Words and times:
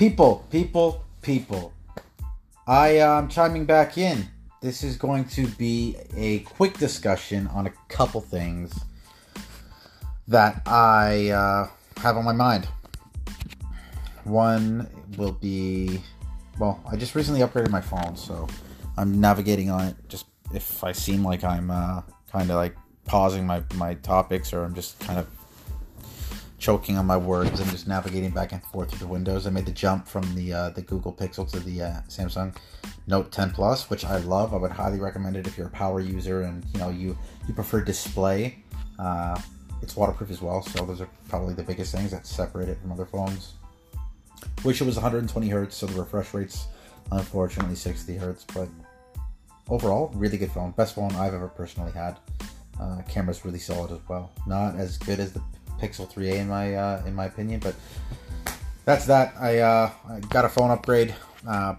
People, 0.00 0.46
people, 0.50 1.04
people. 1.20 1.74
I 2.66 2.88
am 3.00 3.28
chiming 3.28 3.66
back 3.66 3.98
in. 3.98 4.28
This 4.62 4.82
is 4.82 4.96
going 4.96 5.26
to 5.26 5.46
be 5.46 5.94
a 6.16 6.38
quick 6.38 6.78
discussion 6.78 7.46
on 7.48 7.66
a 7.66 7.70
couple 7.88 8.22
things 8.22 8.72
that 10.26 10.62
I 10.64 11.28
uh, 11.28 11.68
have 12.00 12.16
on 12.16 12.24
my 12.24 12.32
mind. 12.32 12.66
One 14.24 14.88
will 15.18 15.32
be, 15.32 16.00
well, 16.58 16.82
I 16.90 16.96
just 16.96 17.14
recently 17.14 17.42
upgraded 17.42 17.68
my 17.68 17.82
phone, 17.82 18.16
so 18.16 18.48
I'm 18.96 19.20
navigating 19.20 19.68
on 19.68 19.88
it. 19.88 19.96
Just 20.08 20.24
if 20.54 20.82
I 20.82 20.92
seem 20.92 21.22
like 21.22 21.44
I'm 21.44 21.70
uh, 21.70 22.00
kind 22.32 22.48
of 22.50 22.56
like 22.56 22.74
pausing 23.04 23.46
my, 23.46 23.62
my 23.74 23.92
topics 23.96 24.54
or 24.54 24.64
I'm 24.64 24.74
just 24.74 24.98
kind 25.00 25.18
of 25.18 25.26
choking 26.60 26.98
on 26.98 27.06
my 27.06 27.16
words 27.16 27.58
and 27.58 27.68
just 27.70 27.88
navigating 27.88 28.30
back 28.30 28.52
and 28.52 28.62
forth 28.62 28.90
through 28.90 28.98
the 28.98 29.06
windows. 29.06 29.46
I 29.46 29.50
made 29.50 29.64
the 29.64 29.72
jump 29.72 30.06
from 30.06 30.34
the 30.34 30.52
uh, 30.52 30.70
the 30.70 30.82
Google 30.82 31.12
Pixel 31.12 31.50
to 31.50 31.58
the 31.58 31.82
uh, 31.82 32.00
Samsung 32.08 32.54
Note 33.06 33.32
10 33.32 33.50
Plus, 33.50 33.90
which 33.90 34.04
I 34.04 34.18
love. 34.18 34.54
I 34.54 34.58
would 34.58 34.70
highly 34.70 35.00
recommend 35.00 35.36
it 35.36 35.46
if 35.46 35.56
you're 35.56 35.68
a 35.68 35.70
power 35.70 36.00
user 36.00 36.42
and 36.42 36.64
you 36.72 36.78
know 36.78 36.90
you 36.90 37.18
you 37.48 37.54
prefer 37.54 37.80
display. 37.80 38.62
Uh, 38.98 39.40
it's 39.82 39.96
waterproof 39.96 40.30
as 40.30 40.42
well, 40.42 40.62
so 40.62 40.84
those 40.84 41.00
are 41.00 41.08
probably 41.30 41.54
the 41.54 41.62
biggest 41.62 41.94
things 41.94 42.10
that 42.10 42.26
separate 42.26 42.68
it 42.68 42.78
from 42.82 42.92
other 42.92 43.06
phones. 43.06 43.54
Wish 44.62 44.82
it 44.82 44.84
was 44.84 44.96
120 44.96 45.48
hertz, 45.48 45.76
so 45.76 45.86
the 45.86 45.98
refresh 45.98 46.34
rate's 46.34 46.66
unfortunately 47.10 47.74
60 47.74 48.14
hertz, 48.16 48.44
but 48.44 48.68
overall, 49.70 50.12
really 50.14 50.36
good 50.36 50.52
phone. 50.52 50.72
Best 50.72 50.94
phone 50.94 51.12
I've 51.16 51.32
ever 51.32 51.48
personally 51.48 51.92
had. 51.92 52.18
Uh, 52.78 53.00
camera's 53.08 53.42
really 53.44 53.58
solid 53.58 53.90
as 53.90 54.00
well. 54.06 54.32
Not 54.46 54.76
as 54.76 54.98
good 54.98 55.18
as 55.18 55.32
the 55.32 55.42
Pixel 55.80 56.12
3a 56.12 56.34
in 56.34 56.48
my 56.48 56.74
uh, 56.74 57.02
in 57.06 57.14
my 57.14 57.26
opinion. 57.26 57.60
But 57.60 57.74
that's 58.84 59.06
that. 59.06 59.34
I, 59.40 59.58
uh, 59.58 59.90
I 60.08 60.20
got 60.20 60.44
a 60.44 60.48
phone 60.48 60.70
upgrade. 60.70 61.14
Uh, 61.46 61.74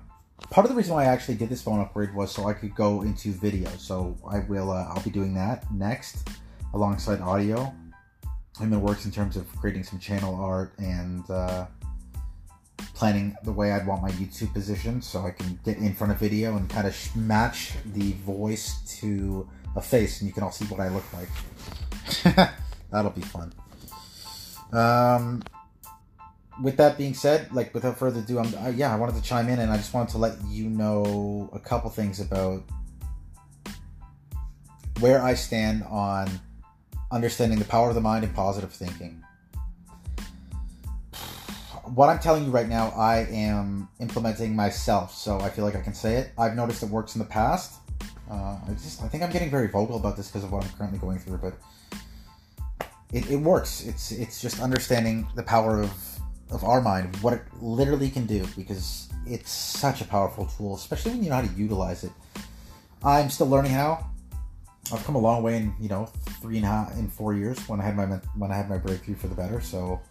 part 0.50 0.66
of 0.66 0.70
the 0.70 0.76
reason 0.76 0.94
why 0.94 1.04
I 1.04 1.08
actually 1.08 1.36
did 1.36 1.50
this 1.50 1.62
phone 1.62 1.80
upgrade 1.80 2.14
was 2.14 2.32
so 2.32 2.48
I 2.48 2.54
could 2.54 2.76
go 2.76 3.02
into 3.02 3.32
video. 3.32 3.70
So 3.78 4.18
I 4.30 4.40
will 4.40 4.72
uh, 4.72 4.86
I'll 4.90 5.04
be 5.04 5.10
doing 5.10 5.34
that 5.36 5.72
next 5.72 6.28
alongside 6.74 7.22
audio. 7.22 7.74
I'm 8.60 8.72
in 8.74 8.82
works 8.82 9.06
in 9.06 9.12
terms 9.12 9.38
of 9.38 9.48
creating 9.58 9.84
some 9.84 9.98
channel 9.98 10.36
art 10.36 10.74
and 10.78 11.28
uh, 11.30 11.66
planning 12.94 13.36
the 13.44 13.52
way 13.52 13.72
I'd 13.72 13.88
want 13.88 14.04
my 14.04 14.12
YouTube 14.12 14.54
position 14.54 15.02
so 15.02 15.26
I 15.26 15.32
can 15.32 15.60
get 15.66 15.78
in 15.78 15.94
front 15.94 16.14
of 16.14 16.20
video 16.20 16.58
and 16.58 16.70
kind 16.70 16.86
of 16.86 17.16
match 17.16 17.74
the 17.94 18.12
voice 18.26 19.00
to 19.00 19.50
a 19.76 19.82
face 19.82 20.22
and 20.22 20.28
you 20.28 20.34
can 20.34 20.44
all 20.44 20.52
see 20.52 20.66
what 20.66 20.80
I 20.80 20.90
look 20.90 21.06
like. 21.14 22.52
That'll 22.92 23.12
be 23.12 23.22
fun. 23.22 23.54
Um, 24.74 25.44
with 26.62 26.78
that 26.78 26.98
being 26.98 27.14
said, 27.14 27.52
like 27.54 27.74
without 27.74 27.98
further 27.98 28.20
ado, 28.20 28.40
I'm 28.40 28.54
uh, 28.56 28.70
yeah, 28.70 28.94
I 28.94 28.98
wanted 28.98 29.16
to 29.16 29.22
chime 29.22 29.50
in 29.50 29.60
and 29.60 29.72
I 29.72 29.78
just 29.78 29.94
wanted 29.94 30.12
to 30.12 30.18
let 30.18 30.36
you 30.48 30.70
know 30.70 31.50
a 31.54 31.60
couple 31.60 31.90
things 31.90 32.20
about 32.20 32.64
where 35.00 35.22
I 35.22 35.34
stand 35.34 35.84
on 35.84 36.30
understanding 37.12 37.60
the 37.60 37.66
power 37.66 37.90
of 37.90 37.96
the 37.96 38.02
mind 38.02 38.24
and 38.24 38.34
positive 38.34 38.72
thinking. 38.72 39.24
What 41.96 42.08
I'm 42.08 42.20
telling 42.20 42.46
you 42.46 42.52
right 42.52 42.70
now, 42.70 42.90
I 42.90 43.26
am 43.32 43.90
implementing 44.00 44.56
myself, 44.56 45.14
so 45.14 45.40
I 45.40 45.50
feel 45.50 45.66
like 45.66 45.76
I 45.76 45.82
can 45.82 45.94
say 45.94 46.16
it. 46.16 46.32
I've 46.38 46.56
noticed 46.56 46.84
it 46.84 46.90
works 46.90 47.16
in 47.16 47.20
the 47.20 47.26
past. 47.28 47.80
Uh, 48.30 48.58
I 48.66 48.72
just 48.74 49.02
I 49.02 49.08
think 49.10 49.24
I'm 49.24 49.32
getting 49.32 49.50
very 49.50 49.68
vocal 49.68 49.98
about 49.98 50.16
this 50.16 50.28
because 50.28 50.46
of 50.46 50.54
what 50.54 50.64
I'm 50.64 50.72
currently 50.72 51.00
going 51.00 51.20
through, 51.20 51.40
but 51.40 51.54
it, 53.14 53.30
it 53.30 53.38
works. 53.38 53.86
It's 53.86 54.12
it's 54.12 54.42
just 54.42 54.62
understanding 54.62 55.28
the 55.36 55.44
power 55.44 55.82
of 55.82 55.92
of 56.50 56.64
our 56.64 56.82
mind, 56.82 57.16
what 57.18 57.34
it 57.34 57.42
literally 57.62 58.10
can 58.10 58.26
do, 58.26 58.46
because 58.58 59.10
it's 59.26 59.52
such 59.52 60.02
a 60.02 60.06
powerful 60.06 60.46
tool, 60.58 60.76
especially 60.76 61.12
when 61.12 61.24
you 61.24 61.30
know 61.30 61.38
how 61.38 61.42
to 61.42 61.54
utilize 61.54 62.04
it. 62.04 62.12
I'm 63.04 63.30
still 63.30 63.48
learning 63.48 63.72
how. 63.72 64.06
I've 64.92 65.04
come 65.06 65.16
a 65.16 65.20
long 65.20 65.44
way 65.44 65.58
in 65.58 65.74
you 65.80 65.90
know 65.90 66.06
three 66.42 66.58
and 66.58 66.66
a 66.66 66.70
half 66.70 66.98
in 66.98 67.08
four 67.08 67.34
years 67.34 67.58
when 67.70 67.80
I 67.80 67.84
had 67.84 67.96
my 67.96 68.06
when 68.36 68.52
I 68.52 68.56
had 68.56 68.70
my 68.70 68.78
breakthrough 68.78 69.16
for 69.16 69.28
the 69.28 69.36
better. 69.36 69.62
So 69.62 70.02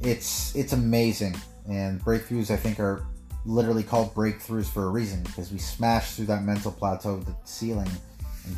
it's 0.00 0.54
it's 0.54 0.72
amazing, 0.72 1.36
and 1.68 2.00
breakthroughs 2.00 2.50
I 2.50 2.56
think 2.56 2.80
are 2.80 3.04
literally 3.44 3.84
called 3.84 4.12
breakthroughs 4.14 4.66
for 4.66 4.84
a 4.84 4.88
reason 4.88 5.22
because 5.22 5.52
we 5.52 5.58
smash 5.58 6.14
through 6.14 6.26
that 6.26 6.42
mental 6.42 6.72
plateau, 6.72 7.20
the 7.20 7.34
ceiling, 7.44 7.90
and 8.44 8.56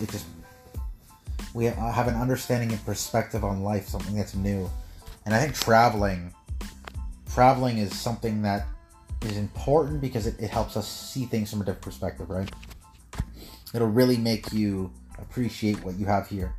it 0.00 0.08
just 0.10 0.26
we 1.54 1.64
have 1.64 2.08
an 2.08 2.14
understanding 2.14 2.72
and 2.72 2.84
perspective 2.84 3.44
on 3.44 3.62
life, 3.62 3.88
something 3.88 4.14
that's 4.14 4.34
new. 4.34 4.70
And 5.24 5.34
I 5.34 5.40
think 5.40 5.54
traveling, 5.54 6.32
traveling 7.32 7.78
is 7.78 7.98
something 7.98 8.42
that 8.42 8.66
is 9.22 9.36
important 9.36 10.00
because 10.00 10.26
it, 10.26 10.36
it 10.40 10.50
helps 10.50 10.76
us 10.76 10.88
see 10.88 11.24
things 11.24 11.50
from 11.50 11.62
a 11.62 11.64
different 11.64 11.82
perspective, 11.82 12.30
right? 12.30 12.50
It'll 13.74 13.88
really 13.88 14.16
make 14.16 14.52
you 14.52 14.92
appreciate 15.18 15.82
what 15.84 15.96
you 15.98 16.06
have 16.06 16.28
here. 16.28 16.54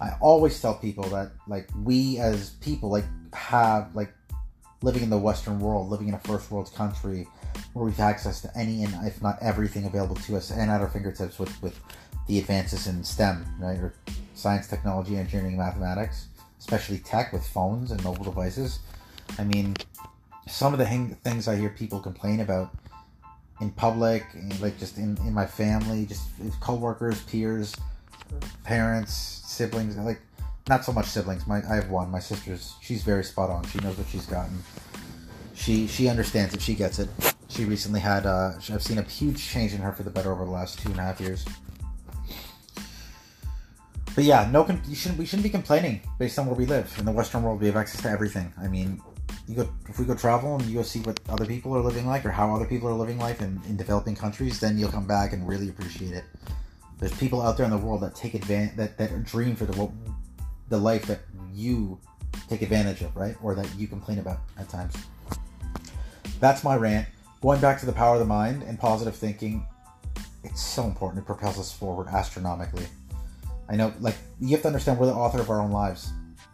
I 0.00 0.10
always 0.20 0.60
tell 0.60 0.74
people 0.74 1.04
that 1.10 1.32
like 1.46 1.68
we 1.82 2.18
as 2.18 2.50
people 2.60 2.90
like 2.90 3.06
have 3.32 3.94
like 3.94 4.12
living 4.82 5.02
in 5.02 5.10
the 5.10 5.18
Western 5.18 5.58
world, 5.58 5.88
living 5.88 6.08
in 6.08 6.14
a 6.14 6.18
first 6.20 6.50
world 6.50 6.72
country 6.74 7.26
where 7.72 7.84
we've 7.84 8.00
access 8.00 8.42
to 8.42 8.50
any 8.56 8.84
and 8.84 8.94
if 9.06 9.22
not 9.22 9.38
everything 9.40 9.86
available 9.86 10.16
to 10.16 10.36
us 10.36 10.50
and 10.50 10.70
at 10.70 10.80
our 10.80 10.88
fingertips 10.88 11.38
with 11.38 11.62
with 11.62 11.80
the 12.26 12.38
advances 12.38 12.86
in 12.86 13.04
STEM, 13.04 13.46
right, 13.60 13.78
or 13.78 13.94
science, 14.34 14.66
technology, 14.66 15.16
engineering, 15.16 15.56
mathematics, 15.56 16.26
especially 16.58 16.98
tech 16.98 17.32
with 17.32 17.46
phones 17.46 17.90
and 17.90 18.02
mobile 18.04 18.24
devices. 18.24 18.80
I 19.38 19.44
mean, 19.44 19.76
some 20.48 20.72
of 20.72 20.78
the 20.78 20.86
things 21.22 21.48
I 21.48 21.56
hear 21.56 21.70
people 21.70 22.00
complain 22.00 22.40
about 22.40 22.74
in 23.60 23.70
public, 23.70 24.24
like 24.60 24.78
just 24.78 24.98
in, 24.98 25.16
in 25.26 25.32
my 25.32 25.46
family, 25.46 26.06
just 26.06 26.28
coworkers, 26.60 27.22
peers, 27.22 27.74
parents, 28.64 29.14
siblings, 29.14 29.96
like 29.96 30.20
not 30.68 30.84
so 30.84 30.92
much 30.92 31.06
siblings. 31.06 31.46
My 31.46 31.62
I 31.68 31.76
have 31.76 31.90
one. 31.90 32.10
My 32.10 32.18
sister's 32.18 32.74
she's 32.80 33.02
very 33.02 33.24
spot 33.24 33.50
on. 33.50 33.64
She 33.66 33.78
knows 33.78 33.96
what 33.96 34.06
she's 34.08 34.26
gotten. 34.26 34.62
She 35.54 35.86
she 35.86 36.08
understands 36.08 36.54
it. 36.54 36.60
She 36.60 36.74
gets 36.74 36.98
it. 36.98 37.08
She 37.48 37.64
recently 37.64 38.00
had. 38.00 38.26
Uh, 38.26 38.52
I've 38.70 38.82
seen 38.82 38.98
a 38.98 39.02
huge 39.02 39.46
change 39.46 39.72
in 39.72 39.80
her 39.80 39.92
for 39.92 40.02
the 40.02 40.10
better 40.10 40.32
over 40.32 40.44
the 40.44 40.50
last 40.50 40.78
two 40.80 40.90
and 40.90 40.98
a 40.98 41.02
half 41.02 41.20
years. 41.20 41.44
But 44.16 44.24
yeah, 44.24 44.48
no, 44.50 44.66
you 44.88 44.94
shouldn't. 44.94 45.18
We 45.18 45.26
shouldn't 45.26 45.44
be 45.44 45.50
complaining 45.50 46.00
based 46.18 46.38
on 46.38 46.46
where 46.46 46.54
we 46.54 46.64
live 46.64 46.92
in 46.98 47.04
the 47.04 47.12
Western 47.12 47.42
world. 47.42 47.60
We 47.60 47.66
have 47.66 47.76
access 47.76 48.00
to 48.00 48.08
everything. 48.08 48.50
I 48.58 48.66
mean, 48.66 49.02
you 49.46 49.56
go 49.56 49.68
if 49.90 49.98
we 49.98 50.06
go 50.06 50.14
travel 50.14 50.56
and 50.56 50.64
you 50.64 50.78
go 50.78 50.82
see 50.82 51.00
what 51.00 51.20
other 51.28 51.44
people 51.44 51.76
are 51.76 51.82
living 51.82 52.06
like 52.06 52.24
or 52.24 52.30
how 52.30 52.54
other 52.54 52.64
people 52.64 52.88
are 52.88 52.94
living 52.94 53.18
life 53.18 53.42
in, 53.42 53.60
in 53.68 53.76
developing 53.76 54.16
countries, 54.16 54.58
then 54.58 54.78
you'll 54.78 54.90
come 54.90 55.06
back 55.06 55.34
and 55.34 55.46
really 55.46 55.68
appreciate 55.68 56.12
it. 56.12 56.24
There's 56.98 57.14
people 57.18 57.42
out 57.42 57.58
there 57.58 57.66
in 57.66 57.70
the 57.70 57.76
world 57.76 58.00
that 58.00 58.14
take 58.14 58.32
advantage 58.32 58.76
that 58.76 58.96
that 58.96 59.24
dream 59.24 59.54
for 59.54 59.66
the 59.66 59.90
the 60.70 60.78
life 60.78 61.04
that 61.06 61.20
you 61.52 62.00
take 62.48 62.62
advantage 62.62 63.02
of, 63.02 63.14
right? 63.14 63.36
Or 63.42 63.54
that 63.54 63.68
you 63.76 63.86
complain 63.86 64.18
about 64.18 64.38
at 64.58 64.70
times. 64.70 64.94
That's 66.40 66.64
my 66.64 66.74
rant. 66.74 67.06
Going 67.42 67.60
back 67.60 67.80
to 67.80 67.86
the 67.86 67.92
power 67.92 68.14
of 68.14 68.20
the 68.20 68.26
mind 68.26 68.62
and 68.62 68.80
positive 68.80 69.14
thinking, 69.14 69.66
it's 70.42 70.62
so 70.62 70.84
important. 70.84 71.22
It 71.22 71.26
propels 71.26 71.58
us 71.58 71.70
forward 71.70 72.08
astronomically. 72.08 72.86
I 73.68 73.76
know, 73.76 73.92
like, 74.00 74.16
you 74.40 74.50
have 74.50 74.62
to 74.62 74.68
understand 74.68 74.98
we're 74.98 75.06
the 75.06 75.14
author 75.14 75.40
of 75.40 75.50
our 75.50 75.60
own 75.60 75.70
lives. 75.70 76.12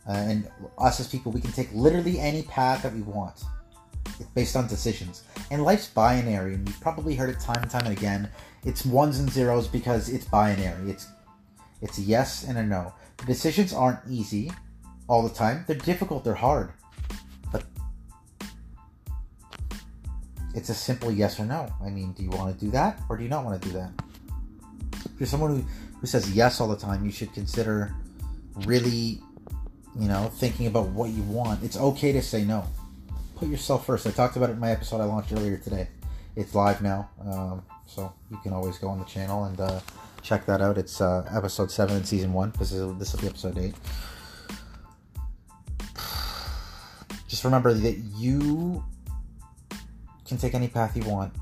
Uh, 0.08 0.12
and 0.12 0.50
us 0.78 0.98
as 0.98 1.08
people, 1.08 1.30
we 1.30 1.40
can 1.40 1.52
take 1.52 1.72
literally 1.72 2.18
any 2.18 2.42
path 2.42 2.82
that 2.82 2.92
we 2.92 3.02
want. 3.02 3.44
Based 4.34 4.56
on 4.56 4.66
decisions. 4.66 5.24
And 5.50 5.62
life's 5.62 5.88
binary, 5.88 6.54
and 6.54 6.66
you've 6.66 6.80
probably 6.80 7.14
heard 7.14 7.30
it 7.30 7.40
time 7.40 7.62
and 7.62 7.70
time 7.70 7.86
and 7.86 7.96
again. 7.96 8.28
It's 8.64 8.84
ones 8.84 9.18
and 9.18 9.28
zeros 9.28 9.68
because 9.68 10.08
it's 10.08 10.24
binary. 10.24 10.90
It's 10.90 11.08
it's 11.80 11.98
a 11.98 12.02
yes 12.02 12.44
and 12.44 12.56
a 12.56 12.62
no. 12.62 12.94
The 13.18 13.26
decisions 13.26 13.72
aren't 13.72 13.98
easy 14.08 14.52
all 15.08 15.22
the 15.22 15.34
time. 15.34 15.64
They're 15.66 15.76
difficult, 15.76 16.24
they're 16.24 16.34
hard. 16.34 16.72
But 17.50 17.64
it's 20.54 20.68
a 20.68 20.74
simple 20.74 21.10
yes 21.10 21.40
or 21.40 21.44
no. 21.44 21.72
I 21.84 21.90
mean, 21.90 22.12
do 22.12 22.22
you 22.22 22.30
want 22.30 22.56
to 22.56 22.64
do 22.64 22.70
that 22.70 23.00
or 23.08 23.16
do 23.16 23.24
you 23.24 23.28
not 23.28 23.44
want 23.44 23.60
to 23.60 23.68
do 23.68 23.74
that? 23.74 23.90
If 25.04 25.10
you're 25.18 25.26
someone 25.26 25.56
who 25.56 25.64
who 26.02 26.08
says 26.08 26.30
yes 26.32 26.60
all 26.60 26.66
the 26.66 26.76
time, 26.76 27.04
you 27.04 27.12
should 27.12 27.32
consider 27.32 27.94
really, 28.66 29.20
you 29.96 30.08
know, 30.08 30.28
thinking 30.34 30.66
about 30.66 30.88
what 30.88 31.10
you 31.10 31.22
want. 31.22 31.62
It's 31.62 31.76
okay 31.76 32.10
to 32.10 32.20
say 32.20 32.44
no. 32.44 32.66
Put 33.36 33.48
yourself 33.48 33.86
first. 33.86 34.04
I 34.04 34.10
talked 34.10 34.34
about 34.34 34.50
it 34.50 34.54
in 34.54 34.58
my 34.58 34.72
episode 34.72 35.00
I 35.00 35.04
launched 35.04 35.32
earlier 35.32 35.58
today. 35.58 35.86
It's 36.34 36.56
live 36.56 36.82
now, 36.82 37.08
um, 37.24 37.62
so 37.86 38.12
you 38.32 38.36
can 38.38 38.52
always 38.52 38.78
go 38.78 38.88
on 38.88 38.98
the 38.98 39.04
channel 39.04 39.44
and 39.44 39.60
uh, 39.60 39.78
check 40.22 40.44
that 40.46 40.60
out. 40.60 40.76
It's 40.76 41.00
uh, 41.00 41.24
episode 41.32 41.70
seven 41.70 41.98
in 41.98 42.04
season 42.04 42.32
one. 42.32 42.52
This 42.58 42.72
is 42.72 42.98
this 42.98 43.12
will 43.12 43.20
be 43.20 43.28
episode 43.28 43.58
eight. 43.58 43.74
Just 47.28 47.44
remember 47.44 47.72
that 47.74 47.98
you 48.16 48.82
can 50.26 50.36
take 50.36 50.54
any 50.54 50.66
path 50.66 50.96
you 50.96 51.04
want. 51.04 51.32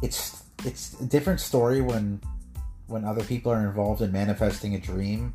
It's 0.00 0.38
it's 0.64 1.00
a 1.00 1.04
different 1.04 1.40
story 1.40 1.80
when 1.80 2.20
when 2.86 3.04
other 3.04 3.22
people 3.24 3.52
are 3.52 3.66
involved 3.66 4.00
in 4.00 4.10
manifesting 4.10 4.74
a 4.74 4.78
dream 4.78 5.34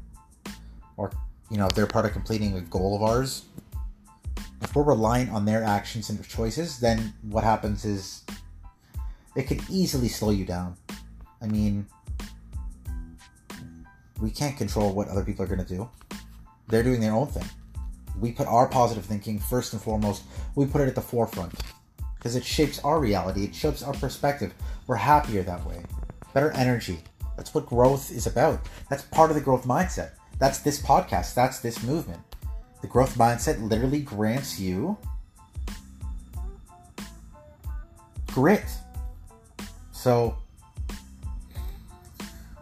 or 0.97 1.11
you 1.49 1.57
know 1.57 1.65
if 1.65 1.73
they're 1.73 1.87
part 1.87 2.05
of 2.05 2.11
completing 2.11 2.55
a 2.55 2.61
goal 2.61 2.95
of 2.95 3.03
ours 3.03 3.45
if 4.63 4.75
we're 4.75 4.83
reliant 4.83 5.29
on 5.31 5.45
their 5.45 5.63
actions 5.63 6.09
and 6.09 6.17
their 6.17 6.25
choices, 6.25 6.79
then 6.79 7.13
what 7.29 7.43
happens 7.43 7.85
is 7.85 8.23
it 9.35 9.43
could 9.43 9.61
easily 9.69 10.07
slow 10.07 10.29
you 10.29 10.45
down. 10.45 10.75
I 11.41 11.47
mean, 11.47 11.85
we 14.21 14.31
can't 14.31 14.57
control 14.57 14.93
what 14.93 15.09
other 15.09 15.23
people 15.23 15.43
are 15.43 15.47
going 15.47 15.63
to 15.63 15.75
do. 15.75 15.89
They're 16.69 16.83
doing 16.83 17.01
their 17.01 17.13
own 17.13 17.27
thing. 17.27 17.45
We 18.19 18.31
put 18.31 18.47
our 18.47 18.67
positive 18.67 19.03
thinking 19.03 19.37
first 19.37 19.73
and 19.73 19.81
foremost, 19.81 20.23
we 20.55 20.65
put 20.65 20.81
it 20.81 20.87
at 20.87 20.95
the 20.95 21.01
forefront 21.01 21.53
because 22.23 22.37
it 22.37 22.45
shapes 22.45 22.79
our 22.85 23.01
reality, 23.01 23.43
it 23.43 23.53
shapes 23.53 23.83
our 23.83 23.91
perspective. 23.91 24.53
We're 24.87 24.95
happier 24.95 25.43
that 25.43 25.65
way. 25.65 25.83
Better 26.33 26.51
energy. 26.51 26.99
That's 27.35 27.53
what 27.53 27.65
growth 27.65 28.11
is 28.11 28.27
about. 28.27 28.61
That's 28.89 29.03
part 29.03 29.29
of 29.29 29.35
the 29.35 29.41
growth 29.41 29.65
mindset. 29.65 30.11
That's 30.39 30.59
this 30.59 30.81
podcast. 30.81 31.33
That's 31.33 31.59
this 31.59 31.83
movement. 31.83 32.21
The 32.81 32.87
growth 32.87 33.15
mindset 33.15 33.61
literally 33.61 33.99
grants 33.99 34.57
you 34.57 34.97
grit. 38.27 38.63
So, 39.91 40.37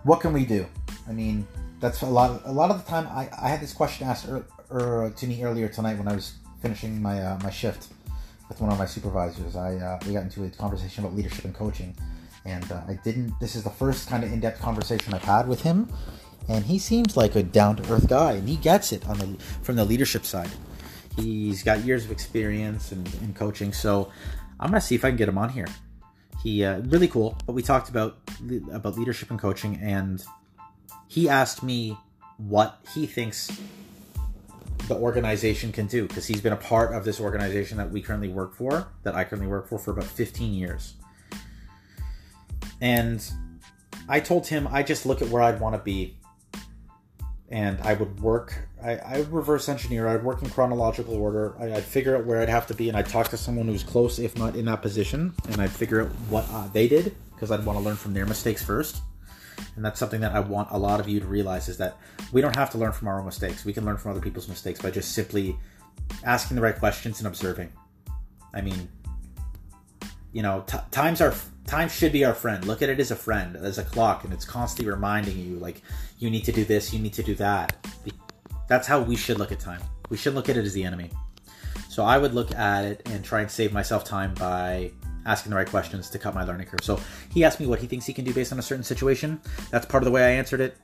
what 0.01 0.21
can 0.21 0.33
we 0.33 0.43
do? 0.43 0.65
I 1.07 1.11
mean, 1.11 1.47
that's 1.79 2.01
a 2.01 2.07
lot. 2.07 2.31
Of, 2.31 2.45
a 2.45 2.51
lot 2.51 2.71
of 2.71 2.83
the 2.83 2.89
time, 2.89 3.05
I, 3.07 3.29
I 3.39 3.49
had 3.49 3.61
this 3.61 3.73
question 3.73 4.07
asked 4.07 4.27
er, 4.27 4.43
er, 4.71 5.13
to 5.15 5.27
me 5.27 5.43
earlier 5.43 5.67
tonight 5.67 5.99
when 5.99 6.07
I 6.07 6.15
was 6.15 6.33
finishing 6.63 6.99
my 6.99 7.21
uh, 7.21 7.39
my 7.43 7.51
shift 7.51 7.89
with 8.51 8.59
one 8.59 8.69
of 8.69 8.77
my 8.77 8.85
supervisors. 8.85 9.55
I 9.55 9.75
uh, 9.75 9.99
we 10.05 10.11
got 10.11 10.23
into 10.23 10.43
a 10.43 10.49
conversation 10.49 11.05
about 11.05 11.15
leadership 11.15 11.45
and 11.45 11.55
coaching, 11.55 11.95
and 12.43 12.69
uh, 12.69 12.81
I 12.85 12.99
didn't. 13.01 13.39
This 13.39 13.55
is 13.55 13.63
the 13.63 13.69
first 13.69 14.09
kind 14.09 14.25
of 14.25 14.33
in 14.33 14.41
depth 14.41 14.61
conversation 14.61 15.13
I've 15.13 15.23
had 15.23 15.47
with 15.47 15.61
him, 15.61 15.87
and 16.49 16.65
he 16.65 16.77
seems 16.77 17.15
like 17.15 17.35
a 17.35 17.43
down 17.43 17.77
to 17.77 17.93
earth 17.93 18.09
guy, 18.09 18.33
and 18.33 18.49
he 18.49 18.57
gets 18.57 18.91
it 18.91 19.07
on 19.07 19.17
the 19.19 19.27
from 19.61 19.77
the 19.77 19.85
leadership 19.85 20.25
side. 20.25 20.49
He's 21.15 21.63
got 21.63 21.85
years 21.85 22.03
of 22.03 22.11
experience 22.11 22.91
in, 22.91 23.05
in 23.21 23.33
coaching, 23.33 23.71
so 23.71 24.11
I'm 24.59 24.69
gonna 24.69 24.81
see 24.81 24.95
if 24.95 25.05
I 25.05 25.09
can 25.09 25.17
get 25.17 25.29
him 25.29 25.37
on 25.37 25.49
here. 25.49 25.67
He 26.43 26.65
uh, 26.65 26.79
really 26.81 27.07
cool, 27.07 27.37
but 27.45 27.53
we 27.53 27.63
talked 27.63 27.87
about 27.87 28.17
about 28.73 28.97
leadership 28.97 29.29
and 29.31 29.39
coaching, 29.39 29.79
and 29.81 30.21
he 31.07 31.29
asked 31.29 31.63
me 31.63 31.97
what 32.37 32.79
he 32.93 33.05
thinks 33.05 33.49
the 34.91 34.97
organization 34.97 35.71
can 35.71 35.87
do 35.87 36.05
because 36.05 36.27
he's 36.27 36.41
been 36.41 36.51
a 36.51 36.57
part 36.57 36.93
of 36.93 37.05
this 37.05 37.21
organization 37.21 37.77
that 37.77 37.89
we 37.89 38.01
currently 38.01 38.27
work 38.27 38.53
for, 38.53 38.89
that 39.03 39.15
I 39.15 39.23
currently 39.23 39.47
work 39.47 39.69
for, 39.69 39.79
for 39.79 39.91
about 39.91 40.03
15 40.03 40.53
years. 40.53 40.95
And 42.81 43.25
I 44.09 44.19
told 44.19 44.47
him 44.47 44.67
I 44.69 44.83
just 44.83 45.05
look 45.05 45.21
at 45.21 45.29
where 45.29 45.41
I'd 45.41 45.61
want 45.61 45.75
to 45.75 45.81
be 45.81 46.17
and 47.49 47.79
I 47.81 47.93
would 47.93 48.19
work. 48.19 48.67
I, 48.83 49.19
would 49.19 49.31
reverse 49.31 49.69
engineer. 49.69 50.09
I'd 50.09 50.23
work 50.23 50.41
in 50.41 50.49
chronological 50.49 51.15
order. 51.15 51.55
I, 51.57 51.67
would 51.67 51.83
figure 51.83 52.17
out 52.17 52.25
where 52.25 52.41
I'd 52.41 52.49
have 52.49 52.67
to 52.67 52.73
be, 52.73 52.89
and 52.89 52.97
I'd 52.97 53.07
talk 53.07 53.29
to 53.29 53.37
someone 53.37 53.67
who's 53.67 53.83
close, 53.83 54.19
if 54.19 54.37
not 54.37 54.55
in 54.55 54.65
that 54.65 54.81
position, 54.81 55.33
and 55.49 55.61
I'd 55.61 55.69
figure 55.71 56.01
out 56.01 56.07
what 56.29 56.45
uh, 56.49 56.67
they 56.73 56.87
did 56.87 57.15
because 57.33 57.51
I'd 57.51 57.65
want 57.65 57.77
to 57.77 57.85
learn 57.85 57.95
from 57.95 58.13
their 58.13 58.25
mistakes 58.25 58.63
first. 58.63 59.01
And 59.75 59.85
that's 59.85 59.99
something 59.99 60.21
that 60.21 60.33
I 60.33 60.39
want 60.39 60.69
a 60.71 60.77
lot 60.77 60.99
of 60.99 61.07
you 61.07 61.19
to 61.19 61.25
realize 61.25 61.69
is 61.69 61.77
that 61.77 61.97
we 62.31 62.41
don't 62.41 62.55
have 62.55 62.69
to 62.71 62.77
learn 62.77 62.91
from 62.91 63.07
our 63.07 63.19
own 63.19 63.25
mistakes. 63.25 63.63
We 63.63 63.73
can 63.73 63.85
learn 63.85 63.97
from 63.97 64.11
other 64.11 64.21
people's 64.21 64.47
mistakes 64.47 64.81
by 64.81 64.91
just 64.91 65.13
simply 65.13 65.57
asking 66.23 66.55
the 66.55 66.61
right 66.61 66.77
questions 66.77 67.19
and 67.19 67.27
observing. 67.27 67.71
I 68.53 68.61
mean, 68.61 68.89
you 70.33 70.41
know, 70.41 70.63
t- 70.67 70.77
times 70.91 71.21
are 71.21 71.33
time 71.65 71.89
should 71.89 72.11
be 72.11 72.25
our 72.25 72.33
friend. 72.33 72.65
Look 72.65 72.81
at 72.81 72.89
it 72.89 72.99
as 72.99 73.11
a 73.11 73.15
friend, 73.15 73.55
as 73.55 73.77
a 73.77 73.83
clock, 73.83 74.23
and 74.23 74.33
it's 74.33 74.45
constantly 74.45 74.91
reminding 74.91 75.37
you, 75.37 75.55
like, 75.57 75.81
you 76.19 76.29
need 76.29 76.43
to 76.45 76.51
do 76.51 76.65
this, 76.65 76.93
you 76.93 76.99
need 76.99 77.13
to 77.13 77.23
do 77.23 77.35
that. 77.35 77.87
That's 78.67 78.87
how 78.87 79.01
we 79.01 79.15
should 79.15 79.37
look 79.37 79.51
at 79.51 79.59
time. 79.59 79.81
We 80.09 80.17
should 80.17 80.33
look 80.33 80.49
at 80.49 80.57
it 80.57 80.65
as 80.65 80.73
the 80.73 80.83
enemy. 80.83 81.11
So 81.89 82.03
I 82.03 82.17
would 82.17 82.33
look 82.33 82.53
at 82.55 82.85
it 82.85 83.01
and 83.05 83.23
try 83.23 83.41
and 83.41 83.51
save 83.51 83.73
myself 83.73 84.03
time 84.03 84.33
by 84.35 84.91
asking 85.25 85.51
the 85.51 85.55
right 85.55 85.67
questions 85.67 86.09
to 86.09 86.19
cut 86.19 86.33
my 86.33 86.43
learning 86.43 86.67
curve. 86.67 86.83
So 86.83 86.99
he 87.31 87.43
asked 87.43 87.59
me 87.59 87.67
what 87.67 87.79
he 87.79 87.87
thinks 87.87 88.05
he 88.05 88.13
can 88.13 88.25
do 88.25 88.33
based 88.33 88.51
on 88.51 88.59
a 88.59 88.61
certain 88.61 88.83
situation. 88.83 89.39
That's 89.69 89.85
part 89.85 90.03
of 90.03 90.05
the 90.05 90.11
way 90.11 90.23
I 90.23 90.31
answered 90.31 90.61
it. 90.61 90.77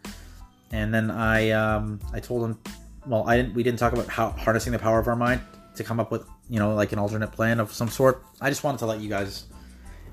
And 0.72 0.94
then 0.94 1.12
I 1.12 1.52
um, 1.52 2.00
I 2.14 2.20
told 2.20 2.44
him, 2.44 2.60
well, 3.06 3.28
I 3.28 3.38
didn't. 3.38 3.54
We 3.54 3.64
didn't 3.64 3.80
talk 3.80 3.94
about 3.94 4.08
how 4.08 4.32
harnessing 4.32 4.74
the 4.74 4.80
power 4.80 5.00
of 5.00 5.08
our 5.08 5.16
mind 5.16 5.42
to 5.76 5.84
come 5.84 6.00
up 6.00 6.12
with 6.12 6.26
you 6.50 6.60
know 6.60 6.74
like 6.74 6.92
an 6.92 7.00
alternate 7.00 7.32
plan 7.32 7.60
of 7.60 7.72
some 7.72 7.90
sort. 7.90 8.24
I 8.42 8.50
just 8.50 8.64
wanted 8.64 8.80
to 8.80 8.86
let 8.86 9.00
you 9.00 9.10
guys 9.10 9.46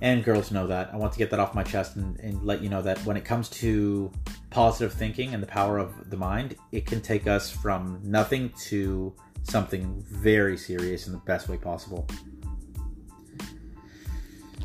and 0.01 0.25
girls 0.25 0.51
know 0.51 0.67
that. 0.67 0.93
I 0.93 0.97
want 0.97 1.13
to 1.13 1.19
get 1.19 1.31
that 1.31 1.41
off 1.41 1.55
my 1.55 1.63
chest 1.63 1.97
and, 1.97 2.19
and, 2.21 2.43
let 2.45 2.63
you 2.63 2.69
know 2.69 2.83
that 2.83 2.99
when 3.07 3.17
it 3.17 3.25
comes 3.25 3.49
to 3.51 4.11
positive 4.51 4.93
thinking 4.93 5.33
and 5.33 5.43
the 5.43 5.47
power 5.47 5.79
of 5.79 6.11
the 6.11 6.17
mind, 6.17 6.57
it 6.73 6.85
can 6.85 7.01
take 7.01 7.27
us 7.27 7.51
from 7.51 8.01
nothing 8.03 8.51
to 8.67 9.15
something 9.45 10.05
very 10.07 10.57
serious 10.57 11.07
in 11.07 11.13
the 11.13 11.19
best 11.21 11.49
way 11.49 11.57
possible. 11.57 12.07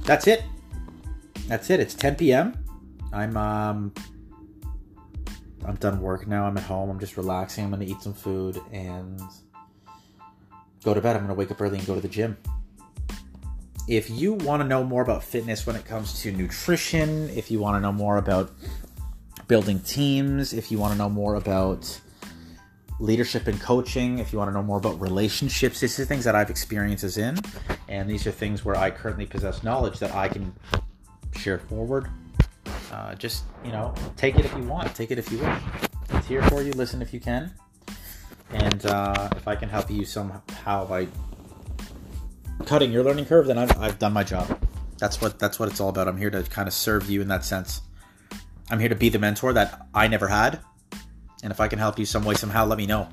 That's 0.10 0.26
it. 0.26 0.44
That's 1.48 1.70
it. 1.70 1.80
It's 1.80 1.94
10 1.94 2.16
p.m. 2.16 2.58
I'm 3.14 3.38
um 3.38 3.94
I'm 5.64 5.76
done 5.76 6.02
work 6.02 6.26
now. 6.26 6.46
I'm 6.46 6.58
at 6.58 6.64
home. 6.64 6.90
I'm 6.90 7.00
just 7.00 7.16
relaxing. 7.16 7.64
I'm 7.64 7.70
gonna 7.70 7.86
eat 7.86 8.02
some 8.02 8.16
food 8.16 8.60
and 8.72 9.22
go 10.84 10.96
to 10.96 11.00
bed. 11.00 11.16
I'm 11.16 11.22
gonna 11.22 11.36
wake 11.36 11.52
up 11.52 11.62
early 11.62 11.78
and 11.78 11.86
go 11.86 11.94
to 11.94 12.02
the 12.02 12.08
gym 12.08 12.36
if 13.88 14.10
you 14.10 14.34
want 14.34 14.64
to 14.64 14.68
know 14.68 14.84
more 14.84 15.04
about 15.04 15.24
fitness 15.24 15.68
when 15.68 15.76
it 15.76 15.86
comes 15.86 16.22
to 16.22 16.32
nutrition, 16.32 17.30
if 17.30 17.52
you 17.52 17.60
want 17.60 17.76
to 17.76 17.80
know 17.80 17.92
more 17.92 18.18
about 18.18 18.52
building 19.48 19.80
teams, 19.80 20.54
if 20.54 20.72
you 20.72 20.80
want 20.80 20.92
to 20.92 20.98
know 20.98 21.10
more 21.10 21.36
about 21.36 22.02
leadership 23.00 23.48
and 23.48 23.60
coaching, 23.60 24.20
if 24.20 24.32
you 24.32 24.40
want 24.40 24.50
to 24.50 24.54
know 24.54 24.64
more 24.64 24.78
about 24.78 25.00
relationships, 25.00 25.80
these 25.80 26.00
are 26.00 26.06
things 26.06 26.26
that 26.26 26.36
I've 26.36 26.50
experiences 26.50 27.18
in, 27.18 27.38
and 27.88 28.10
these 28.10 28.28
are 28.28 28.32
things 28.32 28.66
where 28.66 28.76
I 28.76 28.92
currently 28.92 29.26
possess 29.26 29.64
knowledge 29.64 30.00
that 30.00 30.14
I 30.14 30.28
can 30.28 30.54
share 31.36 31.60
forward. 31.60 32.10
Uh, 32.92 33.16
just 33.16 33.44
you 33.64 33.72
know, 33.72 33.94
take 34.18 34.38
it 34.38 34.46
if 34.46 34.54
you 34.54 34.64
want, 34.64 34.94
take 34.96 35.12
it 35.12 35.20
if 35.20 35.32
you 35.32 35.40
wish. 35.40 35.62
It's 36.10 36.28
here 36.28 36.42
for 36.44 36.62
you. 36.62 36.72
Listen 36.74 37.02
if 37.02 37.14
you 37.14 37.20
can, 37.20 37.54
and 38.52 38.86
uh, 38.86 39.30
if 39.36 39.48
I 39.48 39.56
can 39.56 39.70
help 39.70 39.90
you 39.90 40.06
somehow 40.06 40.86
by 40.86 41.08
cutting 42.66 42.92
your 42.92 43.04
learning 43.04 43.26
curve, 43.26 43.48
then 43.48 43.58
I've, 43.58 43.78
I've 43.80 44.00
done 44.00 44.14
my 44.14 44.24
job. 44.24 44.60
That's 44.98 45.22
what 45.22 45.40
that's 45.40 45.60
what 45.60 45.70
it's 45.70 45.80
all 45.80 45.90
about. 45.90 46.08
I'm 46.08 46.18
here 46.18 46.30
to 46.30 46.44
kind 46.44 46.68
of 46.68 46.74
serve 46.74 47.10
you 47.10 47.22
in 47.22 47.28
that 47.30 47.46
sense. 47.46 47.82
I'm 48.70 48.80
here 48.80 48.90
to 48.90 48.96
be 48.96 49.10
the 49.10 49.20
mentor 49.20 49.54
that 49.54 49.88
I 49.94 50.08
never 50.08 50.28
had, 50.28 50.60
and 51.44 51.52
if 51.52 51.60
I 51.60 51.68
can 51.68 51.80
help 51.80 51.98
you 51.98 52.06
some 52.06 52.26
way 52.26 52.36
somehow, 52.36 52.66
let 52.66 52.78
me 52.78 52.86
know. 52.86 53.08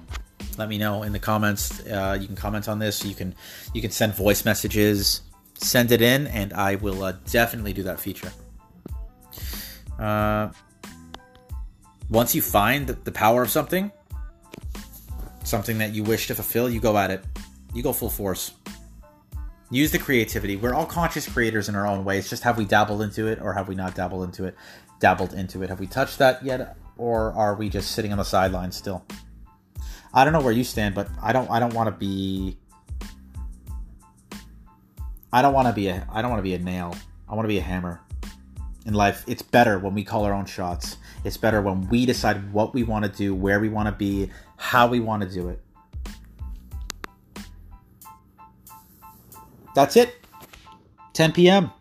Let 0.58 0.68
me 0.68 0.78
know 0.78 1.02
in 1.02 1.12
the 1.12 1.18
comments. 1.18 1.86
Uh, 1.86 2.16
you 2.20 2.26
can 2.26 2.36
comment 2.36 2.68
on 2.68 2.78
this. 2.78 3.04
You 3.04 3.14
can 3.14 3.34
you 3.74 3.82
can 3.82 3.90
send 3.90 4.14
voice 4.14 4.44
messages. 4.44 5.20
Send 5.54 5.90
it 5.90 6.02
in, 6.02 6.26
and 6.26 6.52
I 6.52 6.74
will 6.76 7.02
uh, 7.02 7.12
definitely 7.30 7.72
do 7.72 7.82
that 7.84 7.98
feature. 7.98 8.32
Uh, 9.98 10.50
once 12.10 12.34
you 12.34 12.42
find 12.42 12.86
the, 12.86 12.92
the 12.92 13.12
power 13.12 13.42
of 13.42 13.50
something, 13.50 13.90
something 15.44 15.78
that 15.78 15.94
you 15.94 16.04
wish 16.04 16.26
to 16.26 16.34
fulfill, 16.34 16.68
you 16.68 16.80
go 16.80 16.96
at 16.98 17.10
it. 17.10 17.24
You 17.74 17.82
go 17.82 17.92
full 17.92 18.10
force. 18.10 18.52
Use 19.70 19.90
the 19.90 19.98
creativity. 19.98 20.56
We're 20.56 20.74
all 20.74 20.86
conscious 20.86 21.28
creators 21.28 21.68
in 21.68 21.74
our 21.74 21.86
own 21.86 22.04
ways. 22.04 22.30
Just 22.30 22.42
have 22.44 22.56
we 22.56 22.64
dabbled 22.64 23.02
into 23.02 23.26
it 23.26 23.40
or 23.40 23.52
have 23.52 23.66
we 23.66 23.74
not 23.74 23.94
dabbled 23.94 24.24
into 24.24 24.44
it? 24.44 24.54
Dabbled 25.00 25.32
into 25.32 25.62
it. 25.62 25.70
Have 25.70 25.80
we 25.80 25.86
touched 25.86 26.18
that 26.18 26.44
yet 26.44 26.76
or 26.96 27.32
are 27.32 27.54
we 27.54 27.68
just 27.68 27.92
sitting 27.92 28.12
on 28.12 28.18
the 28.18 28.24
sidelines 28.24 28.76
still? 28.76 29.04
I 30.12 30.24
don't 30.24 30.32
know 30.32 30.40
where 30.40 30.52
you 30.52 30.64
stand, 30.64 30.94
but 30.94 31.08
I 31.22 31.32
don't 31.32 31.50
I 31.50 31.60
don't 31.60 31.74
want 31.74 31.88
to 31.88 31.92
be 31.92 32.56
I 35.32 35.42
don't 35.42 35.52
want 35.52 35.68
to 35.68 35.74
be 35.74 35.88
a 35.88 36.06
I 36.10 36.22
don't 36.22 36.30
want 36.30 36.38
to 36.38 36.44
be 36.44 36.54
a 36.54 36.58
nail. 36.58 36.94
I 37.28 37.34
want 37.34 37.44
to 37.44 37.48
be 37.48 37.58
a 37.58 37.62
hammer. 37.62 38.00
In 38.86 38.94
life, 38.94 39.24
it's 39.26 39.42
better 39.42 39.78
when 39.78 39.94
we 39.94 40.04
call 40.04 40.24
our 40.24 40.32
own 40.32 40.46
shots. 40.46 40.96
It's 41.24 41.36
better 41.36 41.60
when 41.60 41.88
we 41.88 42.06
decide 42.06 42.52
what 42.52 42.72
we 42.72 42.84
want 42.84 43.04
to 43.04 43.10
do, 43.10 43.34
where 43.34 43.58
we 43.58 43.68
want 43.68 43.88
to 43.88 43.92
be, 43.92 44.30
how 44.56 44.86
we 44.86 45.00
want 45.00 45.22
to 45.22 45.28
do 45.28 45.48
it. 45.48 45.60
That's 49.74 49.96
it. 49.96 50.14
10 51.14 51.32
p.m. 51.32 51.72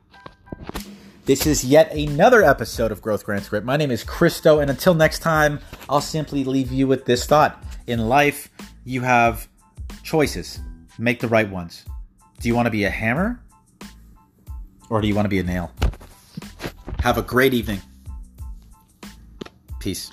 This 1.26 1.48
is 1.48 1.66
yet 1.66 1.92
another 1.92 2.44
episode 2.44 2.92
of 2.92 3.02
Growth 3.02 3.26
Grants 3.26 3.50
Grit. 3.50 3.66
My 3.66 3.78
name 3.78 3.90
is 3.90 4.04
Christo, 4.04 4.60
and 4.60 4.70
until 4.70 4.94
next 4.94 5.20
time, 5.20 5.60
I'll 5.90 6.00
simply 6.00 6.44
leave 6.44 6.72
you 6.72 6.86
with 6.86 7.06
this 7.06 7.26
thought. 7.26 7.64
In 7.88 8.08
life, 8.08 8.48
you 8.84 9.02
have 9.02 9.48
choices. 10.04 10.60
Make 11.00 11.20
the 11.20 11.28
right 11.28 11.50
ones. 11.50 11.84
Do 12.42 12.48
you 12.48 12.54
want 12.54 12.68
to 12.68 12.70
be 12.70 12.84
a 12.84 12.92
hammer? 12.92 13.42
Or 14.92 15.02
do 15.02 15.08
you 15.08 15.16
want 15.16 15.26
to 15.26 15.30
be 15.30 15.40
a 15.40 15.44
nail? 15.44 15.72
Have 17.00 17.18
a 17.18 17.24
great 17.24 17.56
evening. 17.56 17.82
Peace. 19.80 20.12